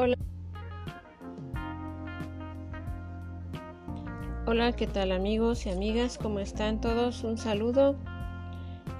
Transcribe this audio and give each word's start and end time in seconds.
Hola. 0.00 0.16
Hola, 4.46 4.70
¿qué 4.76 4.86
tal 4.86 5.10
amigos 5.10 5.66
y 5.66 5.70
amigas? 5.70 6.18
¿Cómo 6.18 6.38
están 6.38 6.80
todos? 6.80 7.24
Un 7.24 7.36
saludo. 7.36 7.96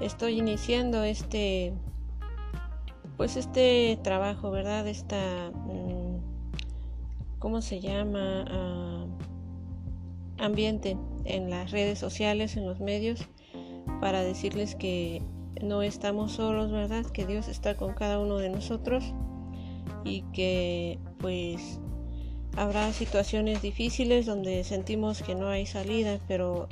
Estoy 0.01 0.41
iniciando 0.41 1.05
este 1.05 1.73
pues 3.17 3.37
este 3.37 3.97
trabajo, 4.03 4.51
¿verdad? 4.51 4.89
Esta 4.89 5.53
mm, 5.53 6.17
¿cómo 7.39 7.63
se 7.63 7.79
llama? 7.79 8.45
Ah, 8.51 9.07
ambiente 10.39 10.97
en 11.25 11.49
las 11.49 11.71
redes 11.71 12.01
sociales, 12.01 12.57
en 12.57 12.67
los 12.67 12.81
medios 12.81 13.21
para 14.01 14.25
decirles 14.25 14.75
que 14.75 15.23
no 15.63 15.83
estamos 15.83 16.33
solos, 16.33 16.73
¿verdad? 16.73 17.07
Que 17.07 17.25
Dios 17.25 17.47
está 17.47 17.77
con 17.77 17.95
cada 17.95 18.19
uno 18.19 18.39
de 18.39 18.51
nosotros 18.51 19.15
y 20.05 20.23
que 20.33 20.99
pues 21.19 21.81
Habrá 22.59 22.93
situaciones 22.93 23.63
difíciles 23.63 24.27
donde 24.27 24.65
sentimos 24.65 25.23
que 25.23 25.37
no 25.37 25.49
hay 25.49 25.65
salida, 25.65 26.19
pero 26.27 26.69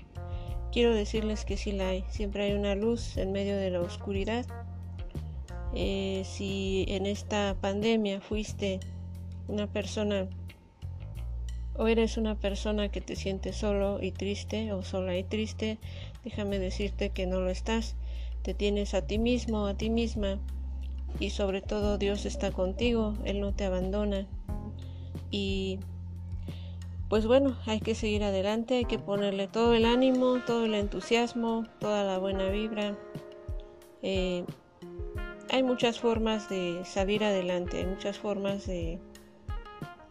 quiero 0.72 0.92
decirles 0.92 1.44
que 1.44 1.56
sí 1.56 1.70
la 1.70 1.90
hay. 1.90 2.04
Siempre 2.08 2.42
hay 2.42 2.54
una 2.54 2.74
luz 2.74 3.16
en 3.16 3.30
medio 3.30 3.56
de 3.56 3.70
la 3.70 3.80
oscuridad. 3.80 4.44
Eh, 5.76 6.22
si 6.24 6.86
en 6.88 7.06
esta 7.06 7.56
pandemia 7.60 8.20
fuiste 8.20 8.80
una 9.46 9.68
persona 9.68 10.28
o 11.76 11.86
eres 11.86 12.16
una 12.16 12.34
persona 12.34 12.88
que 12.90 13.00
te 13.00 13.14
siente 13.14 13.52
solo 13.52 14.02
y 14.02 14.10
triste 14.10 14.72
o 14.72 14.82
sola 14.82 15.16
y 15.16 15.22
triste, 15.22 15.78
déjame 16.24 16.58
decirte 16.58 17.10
que 17.10 17.28
no 17.28 17.38
lo 17.38 17.50
estás. 17.50 17.94
Te 18.42 18.54
tienes 18.54 18.92
a 18.92 19.06
ti 19.06 19.18
mismo, 19.18 19.68
a 19.68 19.76
ti 19.76 19.88
misma 19.88 20.40
y 21.18 21.30
sobre 21.30 21.62
todo 21.62 21.98
Dios 21.98 22.26
está 22.26 22.50
contigo, 22.50 23.14
Él 23.24 23.40
no 23.40 23.52
te 23.54 23.64
abandona. 23.64 24.26
Y 25.30 25.78
pues 27.08 27.26
bueno, 27.26 27.56
hay 27.66 27.80
que 27.80 27.94
seguir 27.94 28.24
adelante, 28.24 28.74
hay 28.76 28.84
que 28.84 28.98
ponerle 28.98 29.46
todo 29.46 29.74
el 29.74 29.84
ánimo, 29.84 30.40
todo 30.44 30.64
el 30.64 30.74
entusiasmo, 30.74 31.64
toda 31.78 32.04
la 32.04 32.18
buena 32.18 32.48
vibra. 32.48 32.96
Eh, 34.02 34.44
hay 35.50 35.62
muchas 35.62 36.00
formas 36.00 36.48
de 36.48 36.82
salir 36.84 37.22
adelante, 37.22 37.78
hay 37.78 37.86
muchas 37.86 38.18
formas 38.18 38.66
de 38.66 38.98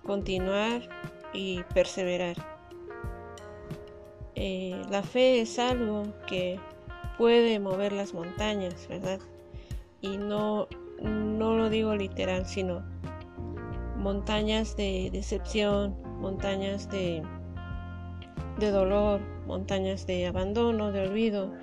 continuar 0.03 0.87
y 1.33 1.63
perseverar. 1.73 2.37
Eh, 4.35 4.81
la 4.89 5.03
fe 5.03 5.41
es 5.41 5.59
algo 5.59 6.03
que 6.27 6.59
puede 7.17 7.59
mover 7.59 7.93
las 7.93 8.13
montañas, 8.13 8.87
¿verdad? 8.87 9.19
Y 10.01 10.17
no, 10.17 10.67
no 11.01 11.55
lo 11.55 11.69
digo 11.69 11.95
literal, 11.95 12.45
sino 12.45 12.83
montañas 13.97 14.75
de 14.75 15.09
decepción, 15.11 15.95
montañas 16.19 16.89
de, 16.89 17.23
de 18.59 18.71
dolor, 18.71 19.21
montañas 19.47 20.05
de 20.05 20.27
abandono, 20.27 20.91
de 20.91 21.07
olvido. 21.07 21.53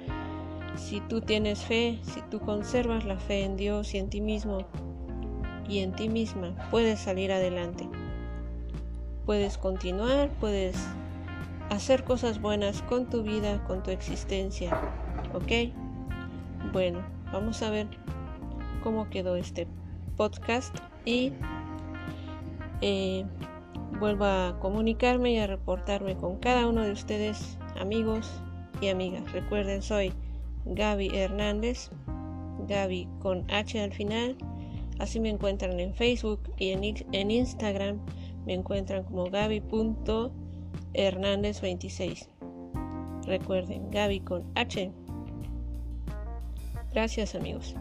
Si 0.77 1.01
tú 1.03 1.21
tienes 1.21 1.61
fe, 1.61 1.99
si 2.03 2.23
tú 2.23 2.41
conservas 2.41 3.05
la 3.05 3.19
fe 3.19 3.45
en 3.45 3.57
Dios 3.57 3.95
y 3.95 3.99
en 3.99 4.09
ti 4.09 4.21
mismo 4.21 4.67
y 5.69 5.81
en 5.81 5.93
ti 5.93 6.09
misma, 6.09 6.55
puedes 6.71 7.01
salir 7.01 7.33
adelante. 7.33 7.89
Puedes 9.27 9.57
continuar, 9.57 10.31
puedes 10.41 10.77
hacer 11.71 12.05
cosas 12.05 12.41
buenas 12.41 12.83
con 12.83 13.09
tu 13.09 13.23
vida, 13.23 13.63
con 13.65 13.83
tu 13.83 13.91
existencia. 13.91 14.71
¿Ok? 15.33 15.73
Bueno, 16.73 17.01
vamos 17.33 17.63
a 17.63 17.71
ver 17.71 17.87
cómo 18.83 19.11
quedó 19.11 19.37
este 19.37 19.67
podcast 20.17 20.75
y 21.05 21.33
eh, 22.81 23.27
vuelvo 23.99 24.25
a 24.25 24.57
comunicarme 24.61 25.33
y 25.33 25.39
a 25.39 25.47
reportarme 25.47 26.17
con 26.17 26.39
cada 26.39 26.67
uno 26.67 26.81
de 26.83 26.93
ustedes, 26.93 27.59
amigos 27.81 28.31
y 28.81 28.89
amigas. 28.89 29.31
Recuerden, 29.33 29.83
soy 29.83 30.13
Gaby 30.65 31.11
Hernández, 31.15 31.91
Gaby 32.69 33.09
con 33.21 33.45
H 33.51 33.81
al 33.81 33.93
final. 33.93 34.37
Así 34.99 35.21
me 35.21 35.31
encuentran 35.31 35.81
en 35.81 35.95
Facebook 35.95 36.41
y 36.59 36.71
en, 36.71 36.83
en 37.13 37.31
Instagram 37.31 37.99
me 38.47 38.55
encuentran 38.55 39.05
como 39.05 39.31
Gaby.Hernández26. 39.31 42.29
Recuerden, 43.27 43.91
Gaby 43.91 44.21
con 44.21 44.45
H. 44.55 44.91
Gracias 46.93 47.35
amigos. 47.35 47.75